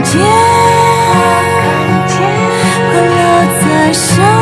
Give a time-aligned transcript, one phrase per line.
[0.00, 0.20] 看见，
[2.90, 3.12] 快乐
[3.60, 4.39] 在笑。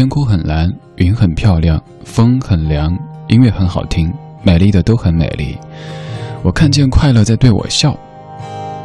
[0.00, 0.66] 天空很蓝，
[0.96, 2.90] 云很漂亮，风很凉，
[3.28, 4.10] 音乐很好听，
[4.42, 5.54] 美丽的都很美丽。
[6.42, 7.94] 我看见快乐在对我笑。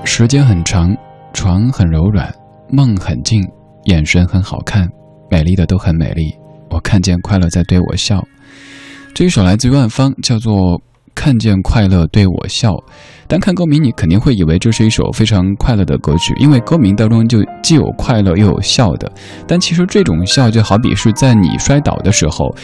[0.03, 0.93] 时间很长，
[1.31, 2.29] 床很柔软，
[2.69, 3.41] 梦很静，
[3.85, 4.90] 眼神很好看，
[5.31, 6.35] 美丽的都很美丽。
[6.69, 8.22] 我看见快乐在对我笑。
[9.13, 10.53] 这一首来自于万芳，叫做
[11.16, 12.72] 《看见快乐对我笑》。
[13.27, 19.11] 单看歌名，你肯定会以为这是一首非常快乐的歌曲，因为歌名当中就既有快乐又有笑的。
[19.47, 22.55] 但其实这种笑就好比是在你摔倒的时候，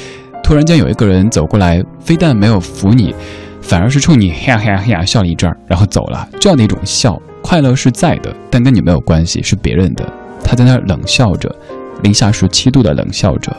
[0.44, 3.16] 突然间有一个人走过来，非但没有扶你，
[3.62, 6.28] 反而是冲你嘿呀嘿呀嘿呀笑了一阵儿，然后走了。
[6.40, 10.08] 这样的一种笑，快乐是在的，但跟你没有关系，是别人的。
[10.44, 11.54] 他在那儿冷笑着，
[12.04, 13.56] 零下十七度的冷笑着。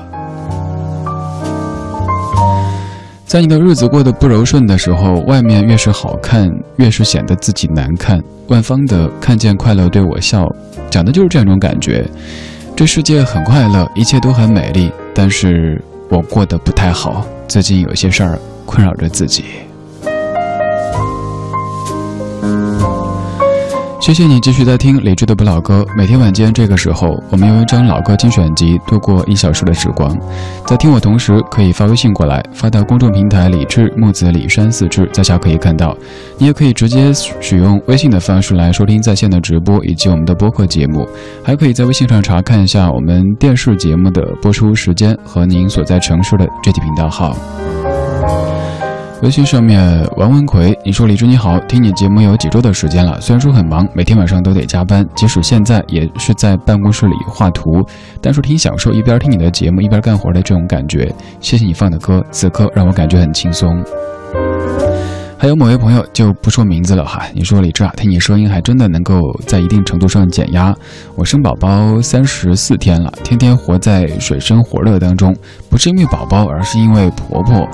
[3.33, 6.47] 在你的日子过得不柔顺的时候，外面越是好看，
[6.77, 8.23] 越是显得自己难看。
[8.49, 10.45] 万芳的《看见快乐对我笑》，
[10.91, 12.07] 讲的就是这样一种感觉。
[12.77, 19.45] 这世界很快乐，一切都很美丽，但是我过得不太好，最近有些事儿困扰着自己。
[24.03, 25.87] 谢谢你继续在听理智的不老歌。
[25.97, 30.13] 每天晚间这个时候，我们用一张老歌精选集度过一小时的时光。
[30.67, 35.97] 在听我同时，可以发微信过来，发到公众平台“李智木子李山四智”，在下可以看到。
[36.37, 41.07] 你也可以直接使用微信的方式来收听在线的直播以及我们的播客节目，
[41.45, 47.37] 还可以在微信上查看一下我们电视节目的播出时间和您所在城市的具体频道号。
[49.23, 57.81] 微信上面，王文奎，你说李志你好，听你节目有几周的时间了，虽然说很忙，每天晚上都得加班，即使现在也是在办公室里画图，
[58.21, 61.15] 但是挺享受一边听你的节目一边干活的这种感觉。
[61.39, 63.81] 谢谢你放的歌，此刻让我感觉很轻松。
[65.39, 70.75] 还有某位朋友就不说名字了哈，你说李志啊，听你声音还真的能够在一定程度上减压。
[71.15, 75.33] 我生宝宝三十四天了，天天活在水深火热当中，
[75.71, 77.69] 不是因为宝宝，而是因为婆婆，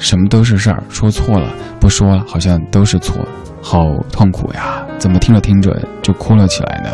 [0.00, 3.16] 什么都是事儿，说错了不说了，好像都是错，
[3.62, 4.84] 好痛苦呀！
[4.98, 6.90] 怎么听着听着就哭了起来呢？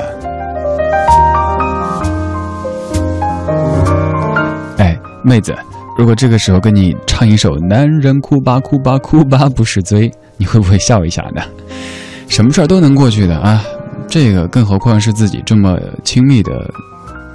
[4.79, 5.55] 哎，妹子。
[5.97, 11.41] 如果这个时候跟你唱一首《男人哭吧哭吧哭吧不是罪》，你会不会笑一下呢？
[12.29, 13.65] 什么事儿都能过去的啊，
[14.07, 16.53] 这个更何况是自己这么亲密的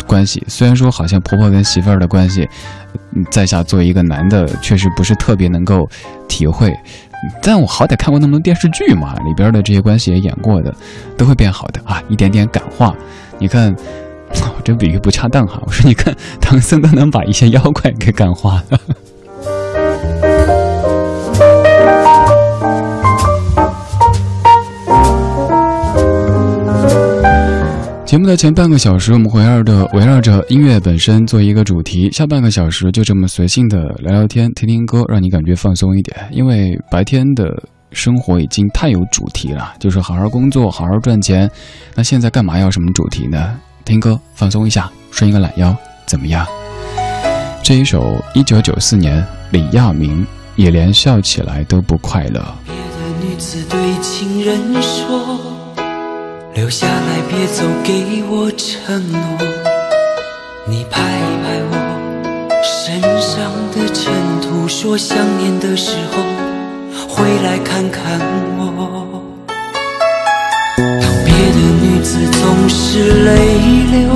[0.05, 0.43] 关系。
[0.47, 2.47] 虽然说好像婆婆跟媳妇儿的关系，
[3.29, 5.89] 在下作为一个男的，确实不是特别能够
[6.27, 6.73] 体会，
[7.41, 10.73] 但我好歹看过那么多电视剧嘛，里边的这些关系也演过的，
[11.17, 12.95] 都会变好的啊，一点点感化。
[13.39, 13.75] 你看。
[14.55, 18.79] 我这比喻不恰当哈，我说你看唐僧都能把一些妖怪给感化了。
[28.11, 36.17] 节目的前半个小时，我们围绕着围绕着音乐本身做一个主题，下半个小时就这么随性的聊聊天、听听歌，让你感觉放松一点。
[36.29, 37.45] 因为白天的
[37.93, 41.49] 生活已经太有主题了，就是好好工作、好好赚钱。
[41.95, 43.57] 那现在干嘛要什么主题呢？
[43.85, 45.73] 听歌放松一下，伸一个懒腰，
[46.05, 46.45] 怎么样？
[47.63, 52.43] 这一首一九九四年李亚明，也连笑起来都不快乐。
[52.65, 55.39] 别的女子对情人说
[56.61, 59.19] ：“留下来，别走，给我承诺。”
[60.69, 61.01] 你拍
[61.41, 61.73] 拍我
[62.61, 66.21] 身上的尘土，说想念的时候
[67.09, 68.21] 回来看看
[68.59, 69.23] 我。
[70.77, 70.85] 当
[71.25, 73.33] 别的女子总是泪
[73.93, 74.13] 流，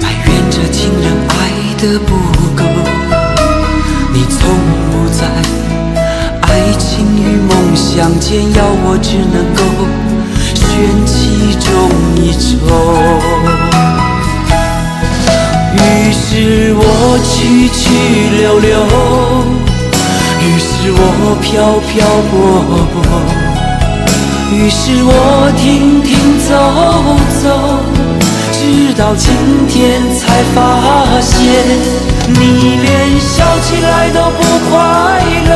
[0.00, 1.40] 埋怨着情人爱
[1.76, 2.16] 的不
[2.56, 2.64] 够。
[4.14, 4.40] 你从
[4.88, 5.28] 不在
[6.40, 9.60] 爱情与梦想间，要我只能够
[10.74, 11.70] 选其中
[12.16, 12.42] 一种。
[15.76, 15.78] 于
[16.12, 16.82] 是我
[17.22, 17.80] 去去
[18.40, 18.66] 留留，
[20.42, 20.98] 于是我
[21.40, 21.92] 飘飘
[22.28, 22.34] 泊
[22.92, 22.94] 泊。
[24.50, 25.10] 于是我
[25.56, 26.10] 停停
[26.48, 26.50] 走
[27.40, 27.44] 走，
[28.50, 28.58] 直
[28.94, 29.30] 到今
[29.68, 30.58] 天才发
[31.20, 31.32] 现，
[32.26, 32.34] 你
[32.82, 32.90] 连
[33.20, 33.32] 笑
[33.62, 34.74] 起来都不快
[35.46, 35.52] 乐，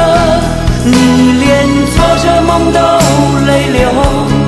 [0.84, 0.94] 你
[1.40, 2.78] 连做着梦都
[3.46, 4.47] 泪流。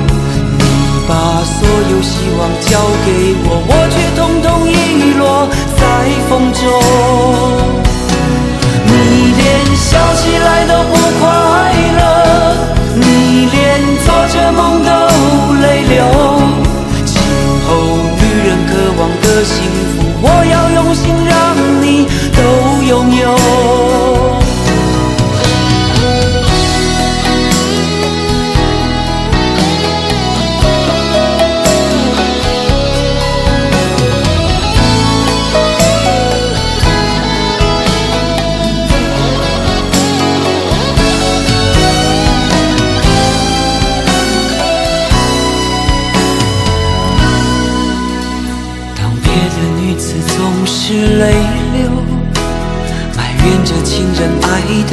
[1.91, 5.81] 有希望交给我，我却统统遗落在
[6.29, 7.90] 风中。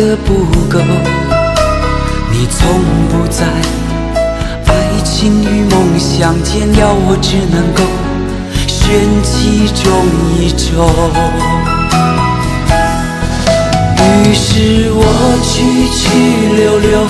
[0.09, 0.33] 的不
[0.71, 0.81] 够，
[2.33, 3.45] 你从不在
[4.67, 4.73] 爱
[5.05, 7.83] 情与梦想间，要我只能够
[8.67, 8.89] 选
[9.23, 9.85] 其中
[10.41, 10.89] 一种。
[14.01, 15.05] 于是我
[15.43, 15.53] 去
[15.93, 16.01] 去
[16.57, 17.05] 留留，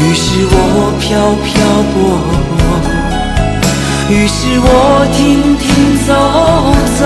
[0.00, 0.56] 于是我
[0.98, 1.04] 飘
[1.44, 1.52] 飘
[1.92, 1.94] 泊
[2.56, 2.56] 泊，
[4.08, 4.32] 于是
[4.62, 4.66] 我
[5.12, 5.62] 停停
[6.06, 6.08] 走
[6.98, 7.02] 走。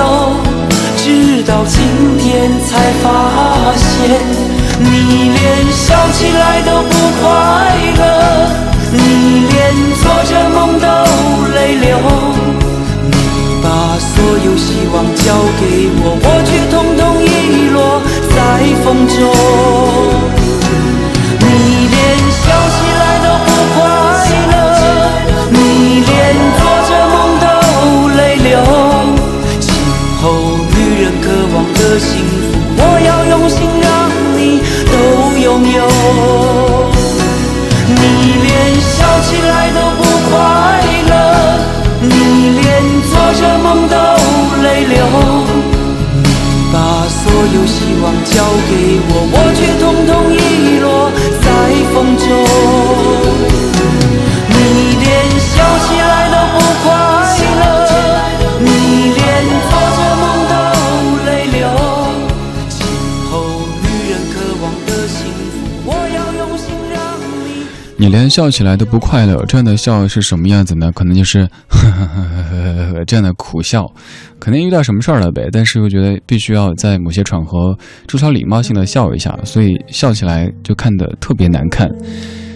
[1.09, 1.81] 直到今
[2.19, 4.21] 天才发现，
[4.79, 7.25] 你连笑起来都不快
[7.97, 8.03] 乐，
[8.93, 8.99] 你
[9.49, 9.57] 连
[10.03, 10.87] 做着梦都
[11.55, 11.97] 泪流。
[13.05, 13.13] 你
[13.63, 13.67] 把
[13.99, 14.13] 所
[14.45, 15.25] 有希望交
[15.59, 15.63] 给
[15.97, 18.37] 我，我却统统遗落在
[18.85, 20.38] 风中。
[68.29, 70.91] 笑起来都不快乐，这样的笑是什么样子呢？
[70.93, 71.49] 可能就是
[73.07, 73.87] 这样的苦笑，
[74.39, 75.49] 可能遇到什么事儿了呗。
[75.53, 81.89] 但是又觉得必须要在某些场合至少礼貌性的笑一下，所以笑起来就看得特别难看。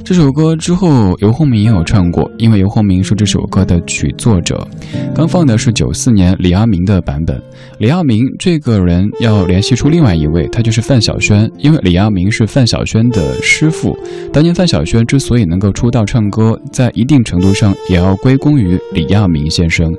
[0.05, 4.67] 这首歌之后，游鸿明也有唱过，因为游鸿明是这首歌的曲作者。
[5.15, 7.41] 刚放的是九四年李亚明的版本。
[7.79, 13.97] 李亚明这个人要联系出另外一位，他就是范晓萱，因为李亚明是范晓萱的师傅。
[14.33, 19.93] 当年范晓萱之所以能够出道唱歌，在一定程度上也要归功于李亚明先生。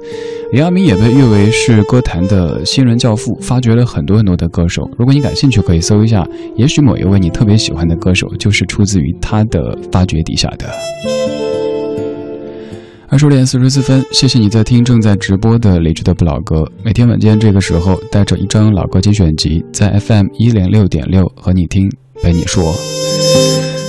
[0.51, 4.87] 李亚明也被誉为是歌坛的新人教父，发掘了很多很多的歌手。
[4.99, 6.23] 如果你感兴趣，可以搜一下，
[6.55, 9.75] 也许某一位你特别喜欢的歌手就是出自于他的。
[9.93, 10.69] 发挖掘底下的
[13.07, 16.67] 二十点四十四分，谢谢你在听正在直播的理智的不老歌。
[16.83, 21.89] 每天晚间这个时候，带着一张老歌精选集，在 FM 一零六点六和你听，
[22.21, 22.75] 陪你说。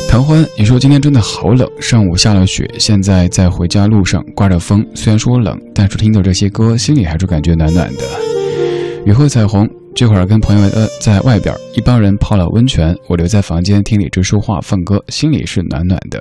[0.09, 8.33] 唐欢，你说今天真的好冷，上午下了雪，现在在回家路上刮着风，虽然说冷，但是听着这些歌，心里还是感觉暖暖的。
[9.04, 9.68] 雨后彩虹。
[9.94, 16.20] 这会儿跟朋友呃在外边，一帮人泡了温泉，我留在房间听李志说话放歌，心里是暖暖的。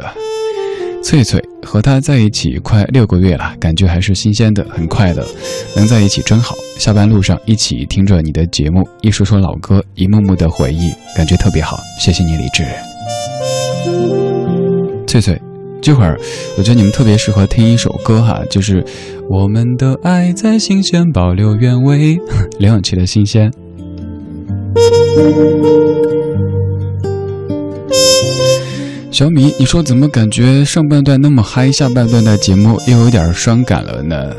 [1.04, 5.28] 翠翠和他在一起快六个月了，感觉还是新鲜的，很快乐，
[5.75, 6.56] 能在一起真好。
[6.78, 11.80] 下班路上一起听着你的节目，一说说老歌，一幕幕的回忆，感觉特别好。
[12.00, 12.63] 谢谢你，李志。
[15.08, 15.53] 翠翠。
[15.84, 16.18] 这会儿，
[16.58, 18.82] 我觉得你们特别适合听一首歌哈，就是
[19.30, 22.16] 《我们的爱在新鲜保留原味》，
[22.58, 23.52] 梁咏琪的《新鲜》。
[29.12, 34.34] 小米，你说怎么感觉上半段那么嗨，下半段的节目又有点伤感了呢？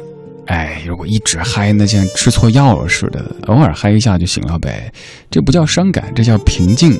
[0.46, 4.90] 哎，如果一直嗨，那像吃错药似的，偶尔嗨一下就行了呗。
[5.30, 6.98] 这不叫伤感，这叫平静。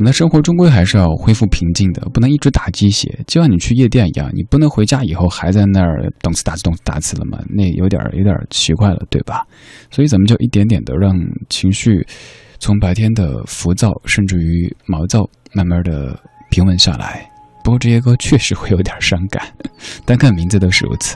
[0.00, 3.18] 我们的生活终归还是要恢复平静的，不能一直打鸡血。
[3.26, 7.38] 就像你去夜店一样，你不能回家以后还在那儿动次打次动次打次了嘛？
[7.50, 9.46] 那有点儿有点儿奇怪了，对吧？
[9.90, 11.12] 所以咱们就一点点的让
[11.50, 12.02] 情绪
[12.58, 16.18] 从白天的浮躁甚至于毛躁，慢慢的
[16.50, 17.30] 平稳下来。
[17.62, 19.46] 不过这些歌确实会有点伤感，
[20.06, 21.14] 单看名字都是如此。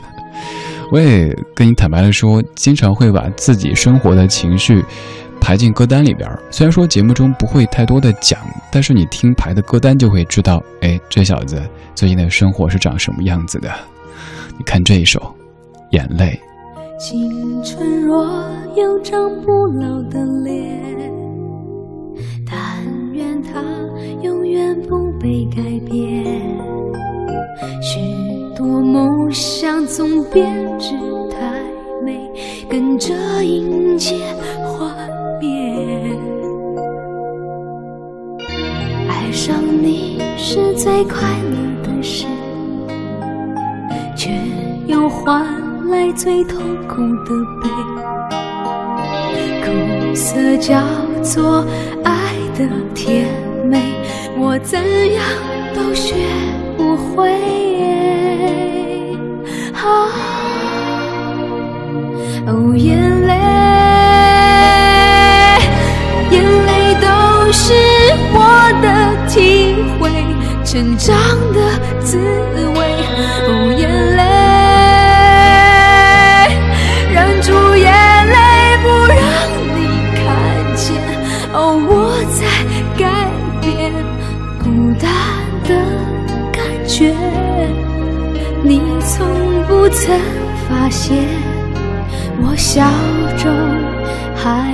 [0.93, 4.85] 我也跟你坦白的说，经常会把自己生活的情绪
[5.45, 6.27] 排进歌单里边。
[6.51, 8.41] 虽然说节目中不会太多的讲，
[8.73, 11.63] 但是你听排的歌单就会知道，哎，这小子
[11.95, 13.71] 最近的生活是长什么样子的。
[14.57, 15.21] 你看这一首
[15.91, 16.41] 《眼泪》。
[16.99, 18.25] 青春若
[18.75, 20.81] 有张不老的脸，
[22.47, 22.57] 但
[23.13, 23.61] 愿它
[24.23, 26.25] 永远不被改变。
[27.83, 28.01] 许
[28.57, 30.93] 多梦想总编织
[31.31, 31.61] 太
[32.03, 32.19] 美，
[32.71, 33.13] 跟着
[33.45, 34.17] 迎接
[39.25, 42.27] 爱上你是最快乐的事，
[44.15, 44.31] 却
[44.87, 45.43] 又换
[45.89, 47.31] 来最痛苦的
[47.63, 47.71] 悲。
[49.65, 50.79] 苦涩叫
[51.23, 51.65] 做
[52.05, 53.27] 爱的甜
[53.65, 53.81] 美，
[54.37, 54.79] 我怎
[55.15, 55.25] 样
[55.75, 56.17] 都学
[56.77, 57.33] 不会。
[59.73, 60.13] 啊，
[62.47, 63.01] 哦，眼
[70.75, 71.17] 成长
[71.53, 71.61] 的
[72.01, 72.79] 滋味。
[73.47, 74.23] 哦，眼泪，
[77.15, 77.87] 忍住眼
[78.27, 78.37] 泪
[78.83, 79.15] 不让
[79.77, 79.79] 你
[80.17, 80.21] 看
[80.75, 80.83] 见。
[81.53, 81.89] 哦，我
[82.35, 82.43] 在
[82.99, 83.07] 改
[83.61, 83.71] 变
[84.59, 84.67] 孤
[84.99, 85.07] 单
[85.63, 85.71] 的
[86.53, 87.15] 感觉，
[88.65, 89.15] 你从。
[89.67, 90.15] 不曾
[90.69, 91.17] 发现，
[92.43, 92.85] 我笑
[93.39, 93.51] 中
[94.37, 94.71] 还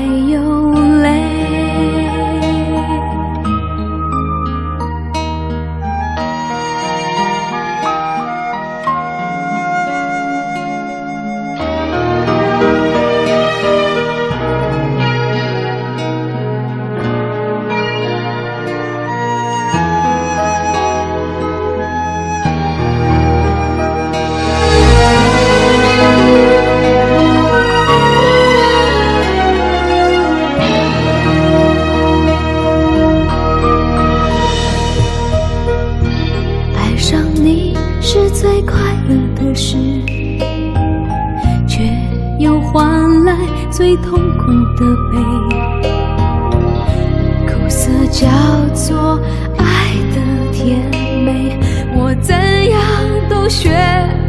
[53.51, 53.69] 学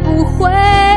[0.02, 0.91] 不会。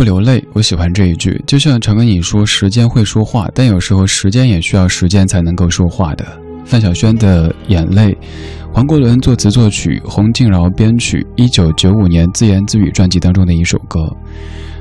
[0.00, 1.38] 不流泪，我喜欢这一句。
[1.46, 6.24] 就像常跟你说，时间会说话，但有时候时间也需要时间才能够说话的。
[6.64, 8.16] 范晓萱的眼泪，
[8.72, 14.10] 黄国伦作词作曲，洪敬饶编曲，一九九五年自言自语专辑当中的一首歌。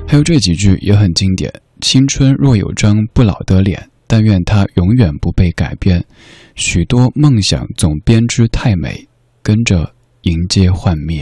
[0.08, 1.52] 还有这几句也很经典：
[1.82, 6.02] 青春若有张不老的脸，但愿它永远不被改变。
[6.56, 9.06] 许多梦想总编织太美，
[9.44, 11.22] 跟着迎接幻灭。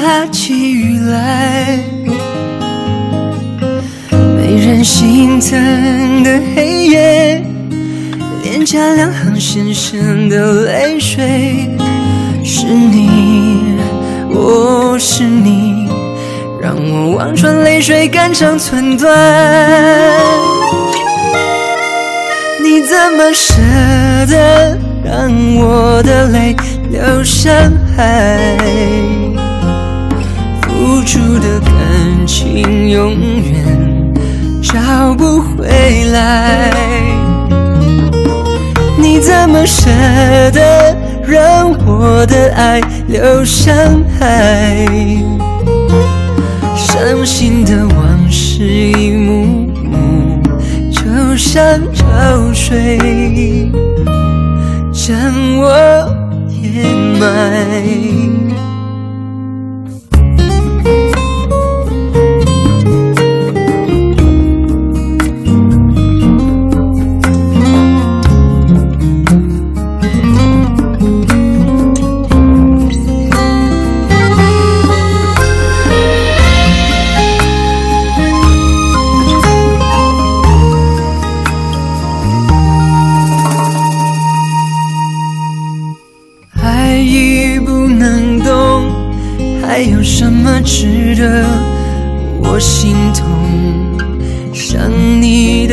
[0.00, 1.78] 下起雨来，
[4.10, 7.42] 没人心疼的黑夜，
[8.42, 11.76] 脸颊两行深深的泪水，
[12.42, 13.76] 是你，
[14.30, 15.86] 我是你，
[16.60, 19.10] 让我望穿泪水，肝肠寸断。
[22.62, 23.52] 你怎么舍
[24.28, 26.56] 得让我的泪
[26.90, 27.52] 流向
[27.96, 28.56] 海？
[31.00, 34.14] 付出的感情永远
[34.62, 36.70] 找不回来。
[38.98, 39.88] 你怎么舍
[40.50, 40.94] 得
[41.26, 43.74] 让我的爱流向
[44.18, 44.86] 海？
[46.76, 50.42] 伤心的往事一幕幕，
[50.92, 51.80] 就像。
[51.94, 52.06] 潮
[52.52, 53.70] 水
[54.92, 55.16] 将
[55.56, 55.66] 我
[56.50, 56.84] 掩
[57.18, 58.39] 埋。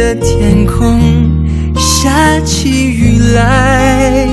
[0.07, 1.29] 的天空
[1.75, 4.25] 下起雨来，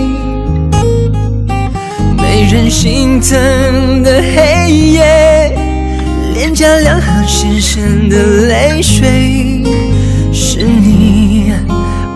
[2.17, 5.53] 没人心疼的黑夜，
[6.33, 9.65] 脸颊两行深深的泪水，
[10.33, 11.53] 是你，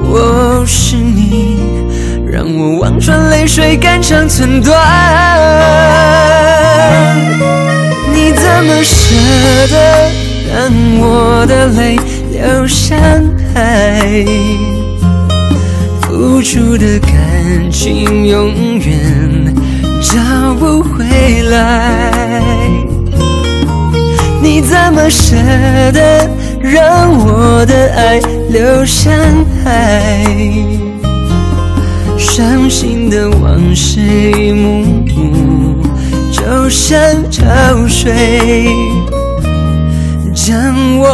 [0.05, 1.57] 我是你，
[2.31, 4.79] 让我望穿泪水，肝肠寸断。
[8.15, 9.17] 你怎么舍
[9.69, 10.11] 得
[10.55, 11.99] 让我的泪
[12.31, 12.95] 流下
[13.59, 14.25] 爱？
[16.03, 19.55] 付出的感情永远
[20.01, 21.05] 找不回
[21.51, 22.13] 来。
[24.41, 25.35] 你怎么舍
[25.93, 29.13] 得让我的爱流向
[29.65, 30.25] 海？
[32.17, 35.83] 伤心的往事一幕幕，
[36.31, 36.99] 就像
[37.31, 37.45] 潮
[37.87, 38.71] 水
[40.35, 40.57] 将
[40.99, 41.07] 我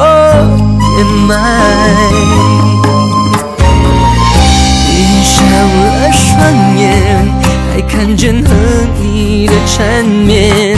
[0.97, 1.33] 掩埋。
[4.87, 4.91] 闭
[5.25, 5.39] 上
[5.81, 6.33] 了双
[6.77, 6.83] 眼，
[7.73, 8.49] 还看见和
[9.03, 10.77] 你的缠绵，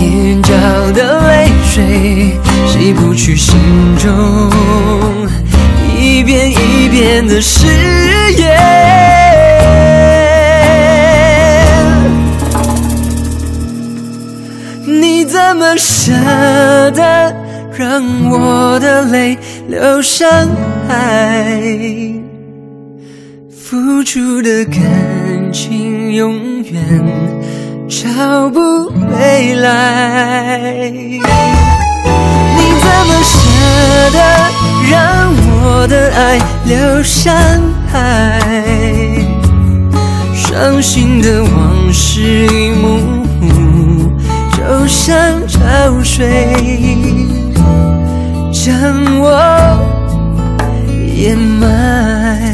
[0.00, 0.52] 眼角
[0.92, 3.56] 的泪水洗不去心
[3.98, 4.08] 中。
[5.96, 7.66] 一遍一遍的誓
[8.36, 8.44] 言，
[14.84, 16.12] 你怎么舍
[16.90, 17.34] 得
[17.76, 19.36] 让我的泪
[19.68, 20.28] 流上
[20.88, 21.60] 海？
[23.50, 24.80] 付出的感
[25.52, 26.80] 情永远
[27.88, 28.60] 找不
[28.90, 31.18] 回来，你
[32.80, 33.38] 怎么舍
[34.12, 34.18] 得
[34.90, 35.34] 让？
[35.66, 37.34] 我的爱流上
[37.90, 38.50] 海，
[40.34, 42.98] 伤心的往事一幕
[43.40, 44.12] 幕，
[44.52, 45.16] 就像
[45.48, 45.58] 潮
[46.02, 46.54] 水
[48.64, 48.74] 将
[49.20, 49.28] 我
[51.14, 52.50] 掩埋。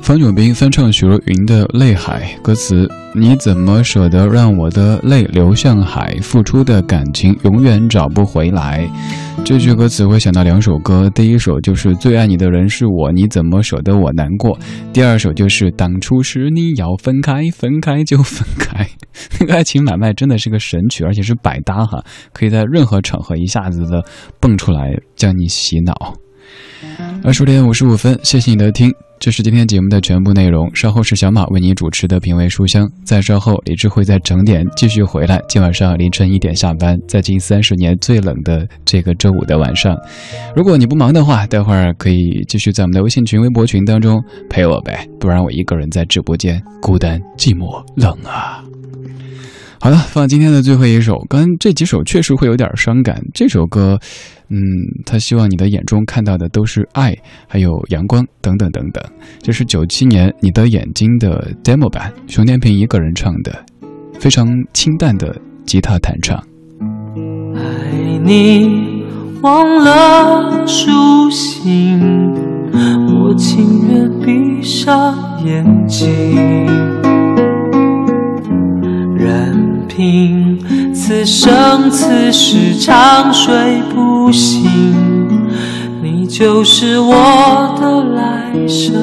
[0.00, 6.16] 方炯斌翻唱许茹芸的《泪海》，歌词：你怎么舍得让我的泪流向海？
[6.22, 8.88] 付出的感情永远找不回来。
[9.44, 14.56] 这句歌词会想到两首歌，第一首就是最爱你的人是我，你怎么舍得我难过？
[14.92, 18.86] 第二首就是当初是你要分开，分开就分开。
[19.40, 22.02] 那 个爱情买卖真的是个神曲，而且是百搭哈，
[22.32, 24.04] 可以在任何场合一下子的
[24.40, 26.14] 蹦出来，将你洗脑。
[27.24, 28.90] 二十点五十五分，谢谢你的听。
[29.18, 30.72] 这是今天节目的全部内容。
[30.76, 32.88] 稍后是小马为你主持的品味书香。
[33.04, 35.42] 再稍后，李智会在整点继续回来。
[35.48, 39.98] 今晚上凌晨一点下班，在近三十年最冷的这个周五的晚上，
[40.54, 48.62] 如果你不忙的话，待会儿可以继续在我们的微信群、微博群当中陪我呗，不然我一个人在直播间孤单寂寞冷啊。
[49.80, 51.16] 好了，放今天的最后一首。
[51.28, 53.22] 刚这几首确实会有点伤感。
[53.32, 53.98] 这首歌。
[54.50, 54.58] 嗯，
[55.04, 57.14] 他希望你的眼中看到的都是爱，
[57.46, 59.04] 还有阳光等等等等。
[59.42, 63.62] 这是九七年《你的眼睛》的 demo 版，熊天平一个人唱的，
[64.18, 66.42] 非常清淡的吉他弹唱。
[67.54, 67.60] 爱
[68.24, 69.04] 你
[69.42, 72.00] 忘了苏醒，
[72.72, 76.08] 我情愿闭上眼睛，
[79.18, 80.94] 任凭。
[80.94, 84.70] 此生此世长睡不醒，
[86.02, 88.94] 你就是我的来生。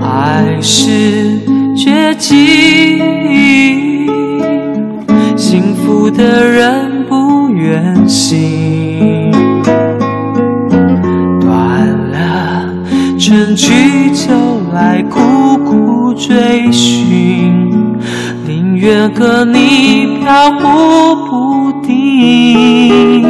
[0.00, 1.38] 爱是
[1.76, 2.98] 绝技，
[5.36, 9.37] 幸福的人不愿醒。
[13.38, 14.32] 春去秋
[14.74, 15.20] 来，苦
[15.58, 17.96] 苦追寻。
[18.44, 21.14] 宁愿和你飘忽
[21.70, 23.22] 不定，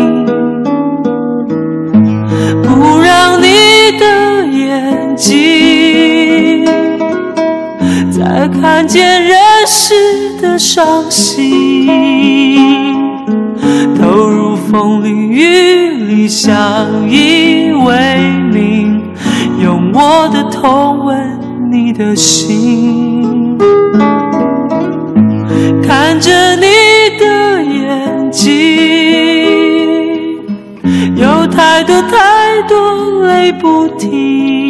[2.62, 3.48] 不让你
[3.98, 6.64] 的眼睛
[8.10, 9.92] 再看见人世
[10.40, 11.86] 的伤心，
[14.00, 16.56] 投入风里雨里相
[17.10, 17.92] 依为
[18.50, 18.67] 命，
[20.00, 21.40] 我的痛吻
[21.72, 23.58] 你的心。
[25.82, 26.66] 看着你
[27.18, 28.46] 的眼睛，
[31.16, 34.67] 有太多太多泪不停。